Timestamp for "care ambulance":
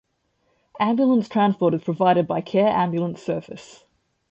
2.41-3.21